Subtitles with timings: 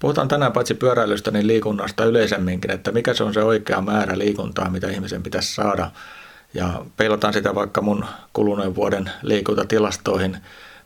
[0.00, 4.70] Puhutaan tänään paitsi pyöräilystä, niin liikunnasta yleisemminkin, että mikä se on se oikea määrä liikuntaa,
[4.70, 5.90] mitä ihmisen pitäisi saada.
[6.54, 10.36] Ja peilataan sitä vaikka mun kuluneen vuoden liikuntatilastoihin,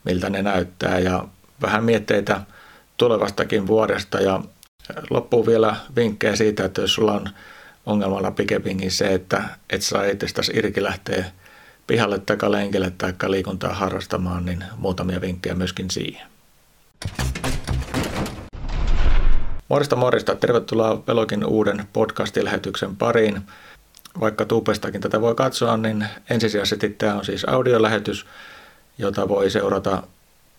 [0.04, 1.24] miltä ne näyttää ja
[1.62, 2.40] vähän mietteitä
[2.96, 4.20] tulevastakin vuodesta.
[4.20, 4.40] Ja
[5.10, 7.28] loppuu vielä vinkkejä siitä, että jos sulla on
[7.86, 11.24] ongelmalla pikemminkin se, että et saa itsestäsi irki lähteä
[11.86, 16.26] pihalle tai lenkille tai liikuntaa harrastamaan, niin muutamia vinkkejä myöskin siihen.
[19.68, 23.42] Morista morista, tervetuloa Velogin uuden podcast-lähetyksen pariin.
[24.20, 28.26] Vaikka Tubestakin tätä voi katsoa, niin ensisijaisesti tämä on siis audiolähetys,
[28.98, 30.02] jota voi seurata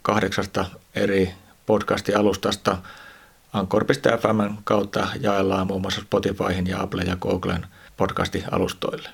[0.01, 0.65] kahdeksasta
[0.95, 1.33] eri
[1.65, 2.77] podcast-alustasta.
[3.53, 7.65] Anchor.fm kautta jaellaan muun muassa Spotifyhin ja Apple ja Googlen
[7.97, 9.09] podcast-alustoille.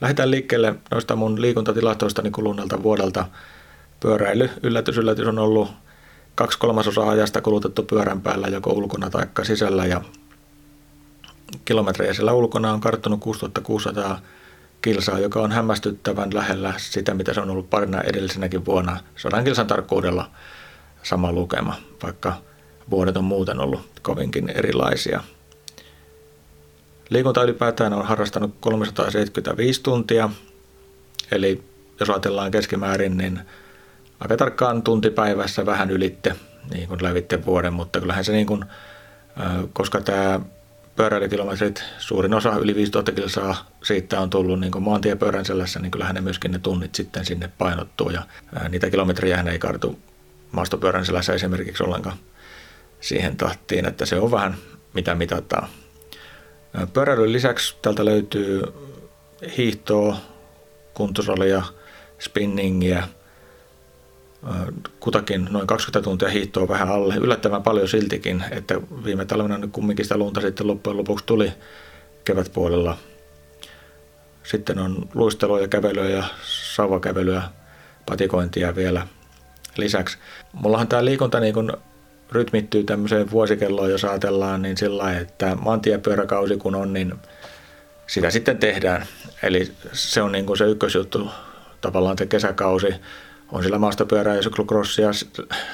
[0.00, 3.26] Lähdetään liikkeelle noista mun liikuntatilastoistani kuluneelta vuodelta.
[4.00, 5.70] Pyöräily, yllätys, yllätys on ollut
[6.34, 10.00] kaksi kolmasosaa ajasta kulutettu pyörän päällä joko ulkona tai sisällä ja
[11.64, 14.20] kilometrejä siellä ulkona on karttunut 6600
[14.82, 19.66] kilsaa, joka on hämmästyttävän lähellä sitä, mitä se on ollut parina edellisenäkin vuonna sadan kilsan
[19.66, 20.30] tarkkuudella
[21.02, 22.34] sama lukema, vaikka
[22.90, 25.20] vuodet on muuten ollut kovinkin erilaisia.
[27.10, 30.30] Liikunta ylipäätään on harrastanut 375 tuntia,
[31.32, 31.62] eli
[32.00, 33.40] jos ajatellaan keskimäärin, niin
[34.20, 36.36] aika tarkkaan tuntipäivässä vähän ylitte
[36.74, 38.64] niin kuin lävitte vuoden, mutta kyllähän se niin kuin,
[39.72, 40.40] koska tämä
[40.96, 46.20] pyöräilykilometrit, suurin osa yli 5000 kilsaa siitä on tullut niin maantiepyörän selässä, niin kyllähän ne
[46.20, 48.22] myöskin ne tunnit sitten sinne painottuu ja
[48.68, 49.98] niitä kilometriä ei kartu
[50.52, 52.16] maastopyörän selässä esimerkiksi ollenkaan
[53.00, 54.54] siihen tahtiin, että se on vähän
[54.94, 55.68] mitä mitataan.
[56.92, 58.62] Pyöräilyn lisäksi täältä löytyy
[59.56, 60.16] hiihtoa,
[60.94, 61.62] kuntosalia,
[62.18, 63.08] spinningiä–
[65.00, 67.14] kutakin noin 20 tuntia hiihtoa vähän alle.
[67.14, 71.52] Yllättävän paljon siltikin, että viime talvena nyt kumminkin sitä lunta sitten loppujen lopuksi tuli
[72.24, 72.96] kevätpuolella.
[74.42, 76.24] Sitten on luistelua ja kävelyä ja
[76.74, 77.42] sauvakävelyä,
[78.06, 79.06] patikointia vielä
[79.76, 80.18] lisäksi.
[80.52, 81.72] Mullahan tämä liikunta niin kun
[82.32, 87.14] rytmittyy tämmöiseen vuosikelloon, jos ajatellaan, niin sillä että maantiepyöräkausi kun on, niin
[88.06, 89.06] sitä sitten tehdään.
[89.42, 91.30] Eli se on niin kuin se ykkösjuttu,
[91.80, 92.94] tavallaan se kesäkausi
[93.52, 95.10] on sillä maastopyörää ja syklokrossia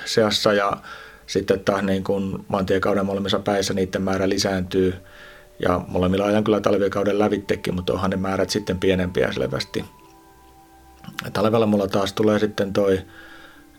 [0.04, 0.72] seassa ja
[1.26, 4.94] sitten taas niin kuin maantiekauden molemmissa päissä niiden määrä lisääntyy.
[5.58, 9.84] Ja molemmilla ajan kyllä talvikauden lävittekin, mutta onhan ne määrät sitten pienempiä selvästi.
[11.32, 13.00] Talvella mulla taas tulee sitten toi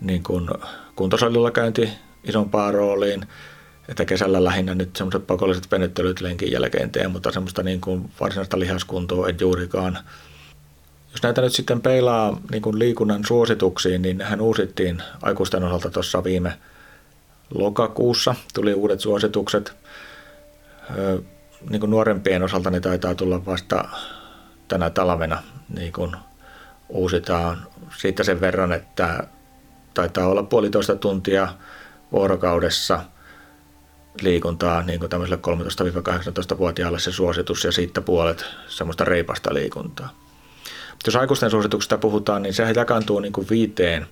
[0.02, 0.50] niin kuin
[0.96, 1.90] kuntosalilla käynti
[2.24, 3.25] isompaan rooliin,
[3.90, 8.59] että kesällä lähinnä nyt semmoiset pakolliset venyttelyt lenkin jälkeen teen, mutta semmoista niin kuin varsinaista
[8.59, 9.97] lihaskuntoa en juurikaan
[11.12, 16.23] jos näitä nyt sitten peilaa niin kuin liikunnan suosituksiin, niin hän uusittiin aikuisten osalta tuossa
[16.23, 16.57] viime
[17.53, 18.35] lokakuussa.
[18.53, 19.75] Tuli uudet suositukset.
[21.69, 23.90] Niin kuin nuorempien osalta ne taitaa tulla vasta
[24.67, 26.16] tänä talvena niin kuin
[26.90, 27.67] uusitaan
[27.97, 29.28] siitä sen verran, että
[29.94, 31.47] taitaa olla puolitoista tuntia
[32.12, 33.00] vuorokaudessa
[34.22, 35.40] liikuntaa niin kuin tämmöiselle
[36.53, 40.27] 13-18-vuotiaalle se suositus ja siitä puolet semmoista reipasta liikuntaa.
[41.06, 44.08] Jos aikuisten suosituksista puhutaan, niin sehän jakaantuu niin kuin viiteen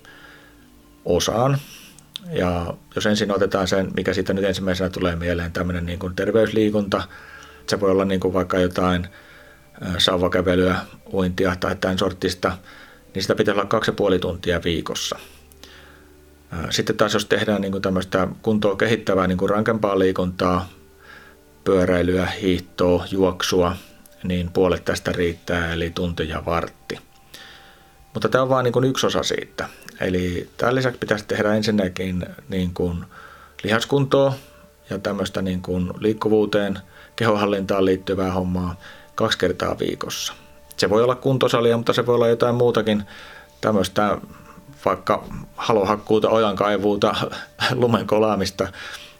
[1.04, 1.58] osaan.
[2.32, 7.02] Ja jos ensin otetaan sen, mikä siitä nyt ensimmäisenä tulee mieleen, tämmöinen niin kuin terveysliikunta,
[7.66, 9.08] se voi olla niin kuin vaikka jotain
[9.98, 10.76] sauvakävelyä,
[11.12, 12.58] uintia tai tämän sortista,
[13.14, 15.18] niin sitä pitää olla kaksi puoli tuntia viikossa.
[16.70, 20.68] Sitten taas jos tehdään niin kuin tämmöistä kuntoa kehittävää niin kuin rankempaa liikuntaa,
[21.64, 23.76] pyöräilyä, hiihtoa, juoksua,
[24.28, 26.98] niin puolet tästä riittää, eli tunti ja vartti.
[28.14, 29.68] Mutta tämä on vain niin yksi osa siitä.
[30.00, 33.04] Eli tämän lisäksi pitäisi tehdä ensinnäkin niin kuin
[33.62, 34.34] lihaskuntoa
[34.90, 36.78] ja tämmöistä niin kuin liikkuvuuteen,
[37.16, 38.80] kehohallintaan liittyvää hommaa
[39.14, 40.32] kaksi kertaa viikossa.
[40.76, 43.02] Se voi olla kuntosalia, mutta se voi olla jotain muutakin
[43.60, 44.18] tämmöistä
[44.84, 45.24] vaikka
[45.56, 47.14] halohakkuuta, ojankaivuuta,
[47.74, 48.68] lumen kolaamista,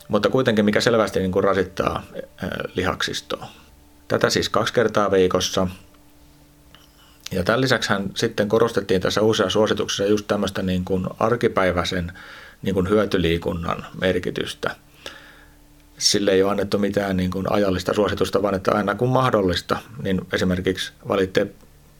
[0.09, 2.03] mutta kuitenkin mikä selvästi niin kuin rasittaa
[2.75, 3.47] lihaksistoa.
[4.08, 5.66] Tätä siis kaksi kertaa viikossa.
[7.32, 12.12] Ja tämän lisäksi sitten korostettiin tässä uusia suosituksessa just tämmöistä niin kuin arkipäiväisen
[12.62, 14.76] niin kuin hyötyliikunnan merkitystä.
[15.98, 20.20] Sille ei ole annettu mitään niin kuin ajallista suositusta, vaan että aina kun mahdollista, niin
[20.32, 21.47] esimerkiksi valitte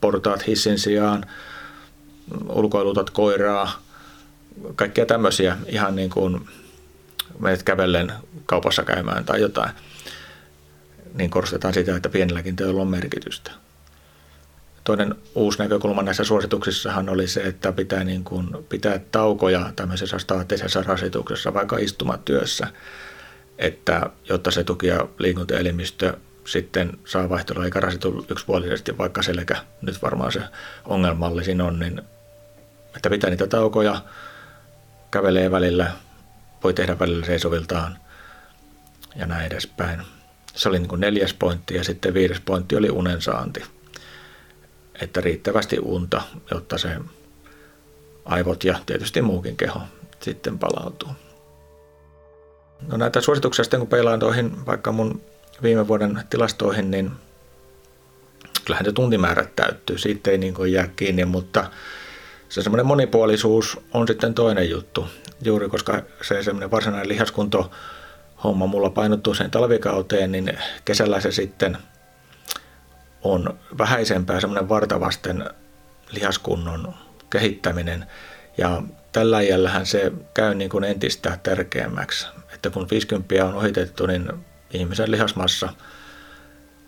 [0.01, 1.25] portaat hissin sijaan,
[2.49, 3.83] ulkoilutat koiraa,
[4.75, 6.49] kaikkia tämmöisiä ihan niin kuin
[7.39, 8.13] menet kävellen
[8.47, 9.71] kaupassa käymään tai jotain–
[11.17, 13.51] niin korostetaan sitä, että pienelläkin teolla on merkitystä.
[14.85, 20.83] Toinen uusi näkökulma näissä suosituksissahan oli se, että pitää, niin kuin, pitää taukoja tämmöisessä staattisessa
[20.83, 22.67] rasituksessa, vaikka istumatyössä.
[23.59, 30.03] että jotta se tuki- ja liikuntaelimistö sitten saa vaihtelua eikä rasitu yksipuolisesti, vaikka selkä nyt
[30.03, 30.43] varmaan se
[30.85, 32.03] ongelmallisin on, niin
[32.97, 34.03] että pitää niitä taukoja,
[35.11, 35.93] kävelee välillä,
[36.65, 37.99] voi tehdä välillä seisoviltaan
[39.17, 40.16] ja näin edespäin.
[40.57, 43.63] Se oli niin kuin neljäs pointti ja sitten viides pointti oli unen saanti.
[45.01, 46.97] Että riittävästi unta, jotta se
[48.25, 49.81] aivot ja tietysti muukin keho
[50.21, 51.09] sitten palautuu.
[52.89, 55.23] No näitä suosituksia sitten kun peilaan toihin vaikka mun
[55.63, 57.11] viime vuoden tilastoihin, niin
[58.65, 61.71] kyllähän se tuntimäärät täyttyy, siitä ei niin kuin jää kiinni, mutta
[62.49, 65.07] se semmoinen monipuolisuus on sitten toinen juttu,
[65.43, 67.71] juuri koska se semmoinen varsinainen lihaskunto
[68.45, 71.79] homma mulla painottuu sen talvikauteen, niin kesällä se sitten
[73.23, 75.51] on vähäisempää semmoinen vartavasten
[76.11, 76.95] lihaskunnon
[77.31, 78.07] kehittäminen
[78.59, 84.33] ja tällä iällähän se käy niin kuin entistä tärkeämmäksi, että kun 50 on ohitettu, niin
[84.71, 85.69] ihmisen lihasmassa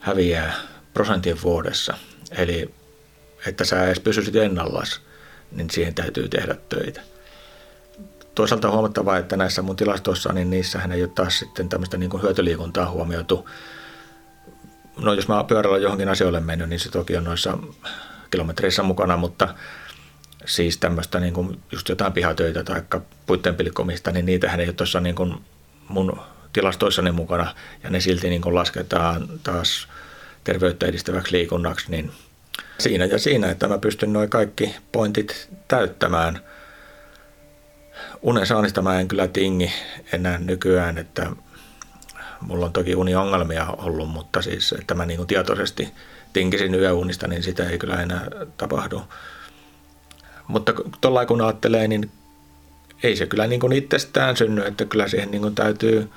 [0.00, 0.52] häviää
[0.94, 1.94] prosentin vuodessa.
[2.30, 2.74] Eli
[3.46, 5.00] että sä edes pysyisit ennallas,
[5.52, 7.00] niin siihen täytyy tehdä töitä.
[8.38, 12.11] Toisaalta on huomattavaa, että näissä mun tilastoissa, niin niissähän ei ole taas sitten tämmöistä niin
[12.11, 13.49] kuin hyötyliikuntaa huomioitu.
[14.96, 17.58] No jos mä pyörällä johonkin asioille mennyt, niin se toki on noissa
[18.31, 19.55] kilometreissä mukana, mutta
[20.44, 22.82] siis tämmöistä niin kuin just jotain pihatöitä tai
[23.26, 25.35] puitten pilkkomista, niin niitähän ei ole tuossa niin kuin
[25.88, 26.20] mun
[26.52, 29.88] tilastoissani mukana ja ne silti niin kuin lasketaan taas
[30.44, 32.11] terveyttä edistäväksi liikunnaksi, niin
[32.79, 36.40] siinä ja siinä, että mä pystyn noin kaikki pointit täyttämään.
[38.22, 39.72] Unen saannista mä en kyllä tingi
[40.12, 41.30] enää nykyään, että
[42.40, 45.88] mulla on toki uniongelmia ollut, mutta siis, että mä niin tietoisesti
[46.32, 48.26] tinkisin yöunista, niin sitä ei kyllä enää
[48.56, 49.02] tapahdu.
[50.48, 52.10] Mutta tuolla kun ajattelee, niin
[53.02, 56.10] ei se kyllä niin kuin itsestään synny, että kyllä siihen niin kuin täytyy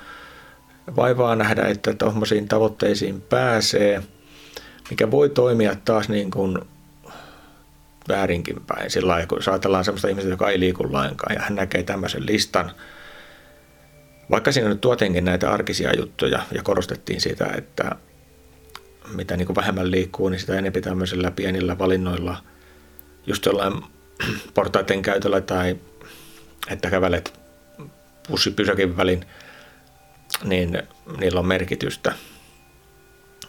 [0.96, 4.02] vaivaa nähdä, että tuommoisiin tavoitteisiin pääsee,
[4.90, 6.58] mikä voi toimia taas niin kuin
[8.08, 8.90] väärinkin päin.
[8.90, 12.72] Sillä lailla, kun ajatellaan sellaista ihmistä, joka ei liiku lainkaan, ja hän näkee tämmöisen listan,
[14.30, 17.96] vaikka siinä nyt tuotiinkin näitä arkisia juttuja ja korostettiin sitä, että
[19.14, 22.36] mitä niin kuin vähemmän liikkuu, niin sitä enemmän tämmöisellä pienillä valinnoilla,
[23.26, 23.72] just jollain
[24.54, 25.76] portaiden käytöllä tai
[26.70, 27.40] että kävelet
[28.28, 29.26] pussipysäkin välin,
[30.44, 30.82] niin
[31.18, 32.12] niillä on merkitystä.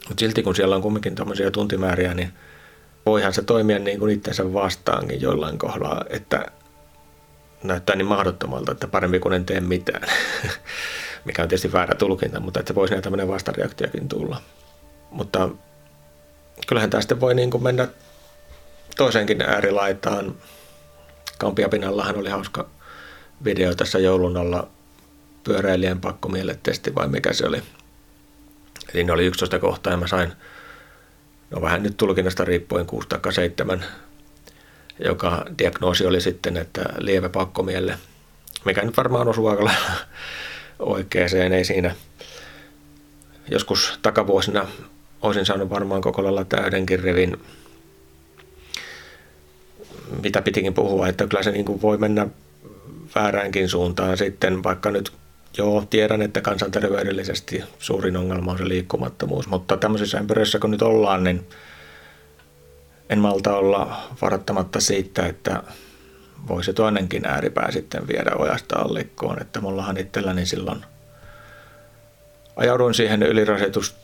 [0.07, 2.33] Mutta silti kun siellä on kumminkin tuommoisia tuntimääriä, niin
[3.05, 6.45] voihan se toimia niin kuin itsensä vastaankin jollain kohdalla, että
[7.63, 10.07] näyttää niin mahdottomalta, että parempi kuin en tee mitään.
[11.25, 14.41] Mikä on tietysti väärä tulkinta, mutta että voisi näitä tämmöinen vastareaktiokin tulla.
[15.11, 15.50] Mutta
[16.67, 17.88] kyllähän tästä voi niin kuin mennä
[18.97, 20.35] toisenkin äärilaitaan.
[21.38, 22.69] Kampiapinallahan oli hauska
[23.44, 24.67] video tässä joulun alla
[25.44, 27.63] pyöräilijän pakkomieletesti vai mikä se oli.
[28.94, 30.33] Eli ne oli 11 kohtaa ja mä sain,
[31.55, 33.85] no vähän nyt tulkinnasta riippuen 6 tai 7,
[35.00, 37.97] joka diagnoosi oli sitten, että lievä pakkomielle,
[38.65, 39.71] mikä nyt varmaan osuu aika
[40.79, 41.95] oikeeseen, ei siinä.
[43.51, 44.67] Joskus takavuosina
[45.21, 47.38] olisin saanut varmaan koko lailla täydenkin revin,
[50.23, 52.27] mitä pitikin puhua, että kyllä se niin kuin voi mennä
[53.15, 55.11] vääräänkin suuntaan sitten, vaikka nyt
[55.57, 61.24] joo, tiedän, että kansanterveydellisesti suurin ongelma on se liikkumattomuus, mutta tämmöisissä ympyröissä kun nyt ollaan,
[61.24, 61.48] niin
[63.10, 65.63] en malta olla varoittamatta siitä, että
[66.48, 70.86] voisi toinenkin ääripää sitten viedä ojasta allikkoon, että mullahan itselläni silloin
[72.55, 73.95] ajauduin siihen ylirasitus,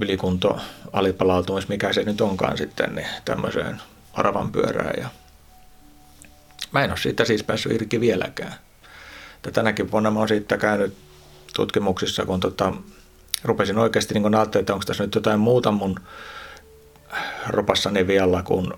[0.00, 0.60] ylikunto,
[0.92, 3.80] alipalautumis, mikä se nyt onkaan sitten, niin tämmöiseen
[4.12, 5.08] aravan pyörään ja
[6.74, 8.54] Mä en ole siitä siis päässyt irti vieläkään.
[9.52, 10.94] Tänäkin vuonna mä oon siitä käynyt
[11.56, 12.72] tutkimuksissa, kun tota,
[13.44, 15.96] rupesin oikeasti niin ajattelin, että onko tässä nyt jotain muuta mun
[17.48, 18.74] ropassani vielä, kun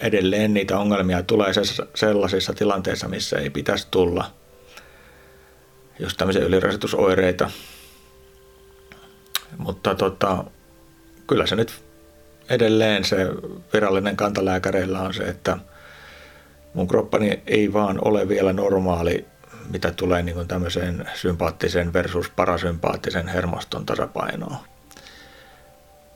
[0.00, 1.52] edelleen niitä ongelmia tulee
[1.94, 4.30] sellaisissa tilanteissa, missä ei pitäisi tulla.
[5.98, 7.50] Just tämmöisiä ylirasitusoireita.
[9.58, 10.44] Mutta tota,
[11.26, 11.84] kyllä se nyt
[12.48, 13.16] edelleen se
[13.72, 15.58] virallinen kantalääkäreillä on se, että–
[16.76, 19.26] mun kroppani ei vaan ole vielä normaali,
[19.70, 24.56] mitä tulee niin kuin tämmöiseen sympaattisen versus parasympaattisen hermoston tasapainoon.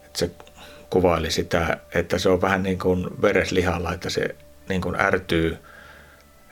[0.05, 0.31] Et se
[0.91, 4.37] kuvaili sitä, että se on vähän niin kuin vereslihalla, että se
[4.69, 5.59] niin kuin ärtyy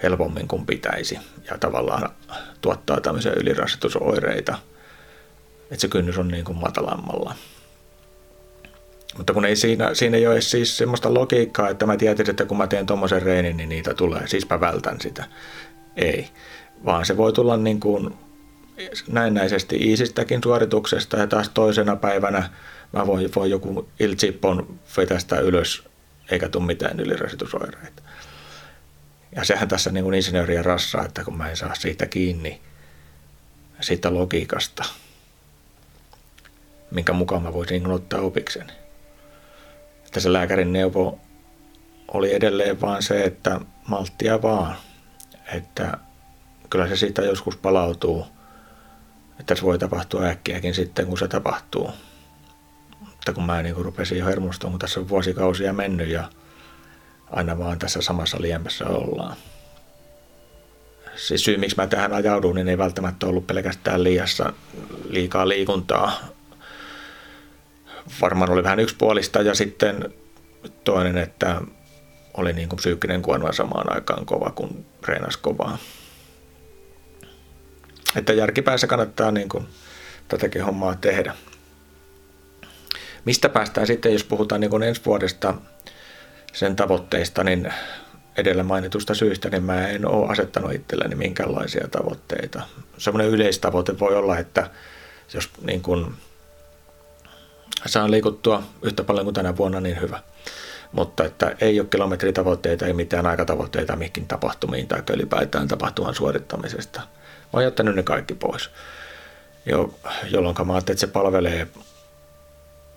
[0.03, 1.19] helpommin kuin pitäisi
[1.51, 2.11] ja tavallaan
[2.61, 4.59] tuottaa tämmöisiä ylirasitusoireita.
[5.63, 7.35] Että se kynnys on niin kuin matalammalla.
[9.17, 12.59] Mutta kun ei siinä, siinä ei ole siis semmoista logiikkaa, että mä tietäisin, että kun
[12.59, 14.27] mä teen tuommoisen reenin, niin niitä tulee.
[14.27, 15.25] Siis mä vältän sitä.
[15.97, 16.29] Ei.
[16.85, 18.15] Vaan se voi tulla niin kuin
[19.09, 22.51] näennäisesti iisistäkin suorituksesta ja taas toisena päivänä
[22.93, 25.83] mä voin, voin joku iltsippon vetästä ylös
[26.31, 28.03] eikä tule mitään ylirasitusoireita.
[29.37, 32.61] Ja sehän tässä niin kuin insinöörien rassaa, että kun mä en saa siitä kiinni,
[33.81, 34.85] siitä logiikasta,
[36.91, 38.73] minkä mukaan mä voisin niin ottaa opikseni.
[40.07, 41.21] Että se lääkärin neuvo
[42.09, 44.77] oli edelleen vaan se, että malttia vaan,
[45.53, 45.99] että
[46.71, 48.27] kyllä se siitä joskus palautuu,
[49.41, 51.91] että se voi tapahtua äkkiäkin sitten, kun se tapahtuu.
[53.01, 56.29] Mutta kun mä niin rupesin jo hermostumaan, kun tässä on vuosikausia mennyt ja
[57.31, 59.37] aina vaan tässä samassa liemessä ollaan.
[61.17, 64.53] Siis syy, miksi mä tähän ajaudun, niin ei välttämättä ollut pelkästään liiassa
[65.09, 66.13] liikaa liikuntaa.
[68.21, 70.15] Varmaan oli vähän yksipuolista ja sitten
[70.85, 71.61] toinen, että
[72.35, 75.79] oli niin kuin psyykkinen kuorma samaan aikaan kova, kun treenas kovaa.
[78.17, 79.69] Että järkipäässä kannattaa niin kuin
[80.29, 81.35] tätäkin hommaa tehdä.
[83.25, 85.55] Mistä päästään sitten, jos puhutaan niin kuin ensi vuodesta
[86.53, 87.73] sen tavoitteista, niin
[88.37, 92.63] edellä mainitusta syystä, niin mä en ole asettanut itselleni minkäänlaisia tavoitteita.
[92.99, 94.71] Semmoinen yleistavoite voi olla, että
[95.35, 96.15] jos niin kuin
[97.87, 100.23] saan liikuttua yhtä paljon kuin tänä vuonna, niin hyvä.
[100.93, 107.01] Mutta että ei ole kilometritavoitteita, ei mitään aikatavoitteita mihin tapahtumiin tai ylipäätään tapahtuman suorittamisesta.
[107.53, 108.71] Mä oon jättänyt ne kaikki pois,
[109.67, 109.99] jo,
[110.31, 111.69] jolloin mä ajattelin, että se palvelee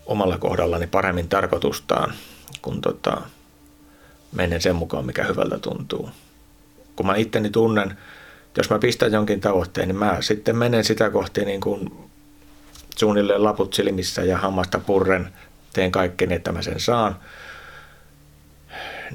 [0.05, 2.13] omalla kohdallani paremmin tarkoitustaan,
[2.62, 3.22] kun tota,
[4.31, 6.10] menen sen mukaan, mikä hyvältä tuntuu.
[6.96, 7.98] Kun mä itteni tunnen,
[8.58, 12.10] jos mä pistän jonkin tavoitteen, niin mä sitten menen sitä kohti niin kuin
[12.98, 15.34] suunnilleen laput silmissä ja hammasta purren,
[15.74, 17.15] teen kaikkeni, että mä sen saan,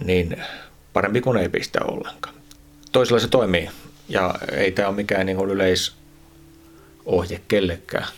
[0.05, 0.43] niin
[0.93, 2.35] parempi kuin ei pistä ollenkaan.
[2.93, 3.71] Toisella se toimii
[4.09, 8.09] ja ei tämä ole mikään niin yleisohje kellekään.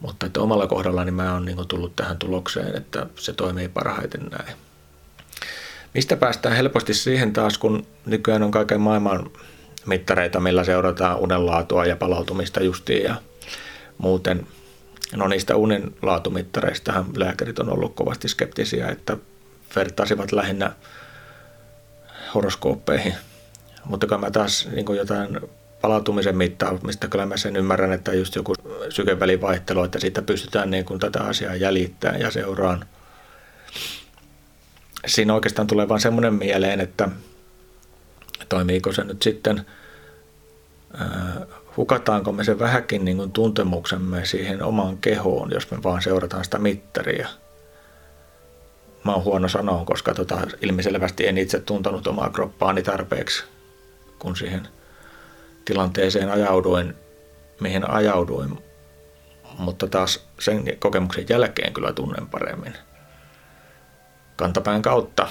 [0.00, 4.20] Mutta että omalla kohdalla niin mä oon niin tullut tähän tulokseen, että se toimii parhaiten
[4.20, 4.56] näin.
[5.94, 9.30] Mistä päästään helposti siihen taas, kun nykyään on kaiken maailman
[9.86, 13.14] mittareita, millä seurataan unenlaatua ja palautumista justiin ja
[13.98, 14.46] muuten.
[15.16, 19.16] No niistä unenlaatumittareistahan lääkärit on ollut kovasti skeptisiä, että
[19.76, 20.72] vertaisivat lähinnä
[22.34, 23.14] horoskooppeihin.
[23.84, 25.40] Mutta kun mä taas niin jotain
[25.80, 28.54] palautumisen mittaamista, kyllä mä sen ymmärrän, että just joku
[28.88, 32.84] sykevälivaihtelu, että siitä pystytään niin kuin tätä asiaa jäljittämään ja seuraan.
[35.06, 37.08] Siinä oikeastaan tulee vain semmoinen mieleen, että
[38.48, 39.66] toimiiko se nyt sitten,
[41.76, 46.58] hukataanko me se vähäkin niin kuin tuntemuksemme siihen omaan kehoon, jos me vaan seurataan sitä
[46.58, 47.28] mittaria.
[49.04, 53.44] Mä oon huono sanoa, koska tota, ilmiselvästi en itse tuntenut omaa kroppaani tarpeeksi,
[54.20, 54.68] kun siihen–
[55.64, 56.94] tilanteeseen ajauduin,
[57.60, 58.64] mihin ajauduin,
[59.58, 62.74] mutta taas sen kokemuksen jälkeen kyllä tunnen paremmin.
[64.36, 65.28] Kantapään kautta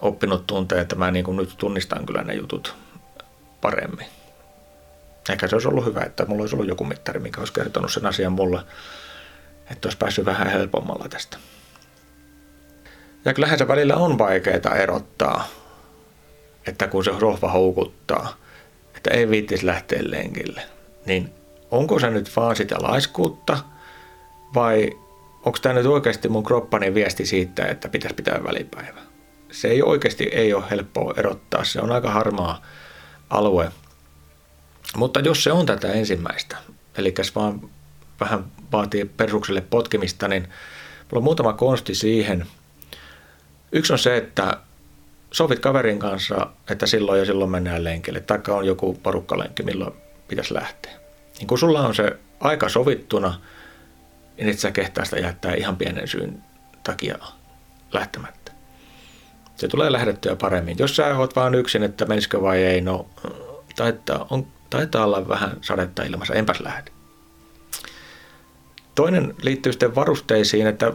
[0.00, 2.74] oppinut tunteen, että mä niin kuin nyt tunnistan kyllä ne jutut
[3.60, 4.06] paremmin.
[5.30, 8.06] Ehkä se olisi ollut hyvä, että mulla olisi ollut joku mittari, mikä olisi kertonut sen
[8.06, 8.60] asian mulle,
[9.70, 11.36] että olisi päässyt vähän helpommalla tästä.
[13.24, 15.48] Ja kyllähän se välillä on vaikeaa erottaa,
[16.66, 18.34] että kun se rohva houkuttaa–
[19.00, 20.62] että ei viittisi lähteä lenkille,
[21.06, 21.30] niin
[21.70, 23.58] onko se nyt vaan sitä laiskuutta
[24.54, 24.90] vai
[25.44, 29.00] onko tämä nyt oikeasti mun kroppani viesti siitä, että pitäisi pitää välipäivä?
[29.50, 32.62] Se ei oikeasti ei ole helppoa erottaa, se on aika harmaa
[33.30, 33.72] alue.
[34.96, 36.56] Mutta jos se on tätä ensimmäistä,
[36.98, 37.60] eli vaan
[38.20, 42.46] vähän vaatii persukselle potkimista, niin mulla on muutama konsti siihen.
[43.72, 44.56] Yksi on se, että
[45.32, 49.92] sovit kaverin kanssa, että silloin ja silloin mennään lenkille, taikka on joku porukkalenkki, milloin
[50.28, 50.92] pitäisi lähteä.
[51.38, 53.40] Niin kun sulla on se aika sovittuna,
[54.36, 56.42] niin et sä kehtaa sitä jättää ihan pienen syyn
[56.84, 57.18] takia
[57.92, 58.52] lähtemättä.
[59.56, 60.78] Se tulee lähdettyä paremmin.
[60.78, 63.06] Jos sä oot vaan yksin, että menisikö vai ei, no
[63.76, 66.90] taitaa, on, taitaa olla vähän sadetta ilmassa, enpäs lähde.
[68.94, 70.92] Toinen liittyy sitten varusteisiin, että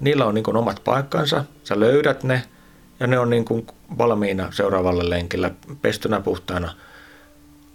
[0.00, 2.42] niillä on niin omat paikkansa, sä löydät ne–
[3.00, 3.66] ja ne on niin kuin
[3.98, 5.50] valmiina seuraavalle lenkillä,
[5.82, 6.74] pestynä puhtaana,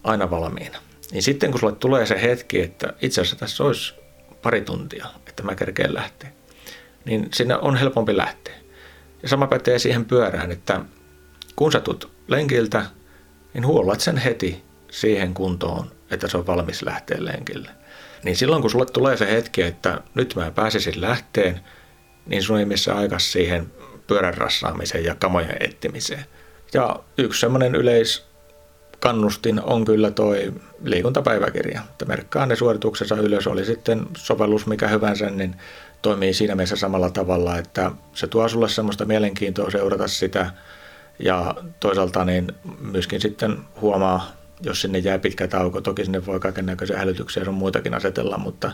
[0.03, 0.77] aina valmiina.
[1.12, 3.94] Niin sitten kun sulle tulee se hetki, että itse asiassa tässä olisi
[4.41, 6.29] pari tuntia, että mä kerkeen lähteä,
[7.05, 8.53] niin sinne on helpompi lähteä.
[9.24, 10.82] Ja sama pätee siihen pyörään, että
[11.55, 12.86] kun sä tulet lenkiltä,
[13.53, 17.70] niin huollat sen heti siihen kuntoon, että se on valmis lähteä lenkille.
[18.24, 21.60] Niin silloin kun sulle tulee se hetki, että nyt mä pääsisin lähteen,
[22.25, 23.72] niin sun ei missään aikaa siihen
[24.08, 26.26] pyörän rassaamiseen ja kamojen etsimiseen.
[26.74, 28.26] Ja yksi semmoinen yleis
[29.00, 31.82] kannustin on kyllä toi liikuntapäiväkirja.
[31.90, 35.56] Että merkkaa ne suorituksensa ylös, oli sitten sovellus mikä hyvänsä, niin
[36.02, 40.52] toimii siinä mielessä samalla tavalla, että se tuo sulle semmoista mielenkiintoa seurata sitä
[41.20, 44.32] ja toisaalta niin myöskin sitten huomaa,
[44.62, 48.72] jos sinne jää pitkä tauko, toki sinne voi kaiken näköisiä hälytyksiä ja muitakin asetella, mutta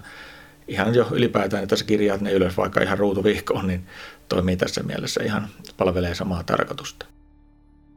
[0.71, 3.85] ihan jo ylipäätään, että sä kirjaat ne ylös vaikka ihan ruutuvihkoon, niin
[4.29, 5.47] toimii tässä mielessä ihan,
[5.77, 7.05] palvelee samaa tarkoitusta.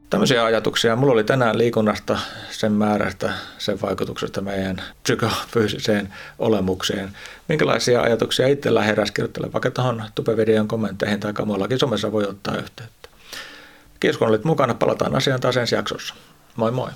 [0.09, 0.95] Tämmöisiä ajatuksia.
[0.95, 2.19] Mulla oli tänään liikunnasta,
[2.51, 7.09] sen määrästä, sen vaikutuksesta meidän psykofyysiseen olemukseen.
[7.49, 13.09] Minkälaisia ajatuksia itsellä heräsi kirjoittele vaikka tuohon tupevideon kommentteihin tai muuallakin somessa voi ottaa yhteyttä.
[13.99, 14.73] Kiitos kun olit mukana.
[14.73, 16.15] Palataan asiaan taas ensi jaksossa.
[16.55, 16.89] Moi moi!